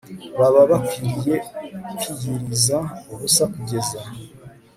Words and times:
baba 0.39 0.61
bakwiriye 0.71 1.35
kwiyiriza 2.01 2.77
ubusa 3.13 3.43
kugeza 3.53 3.99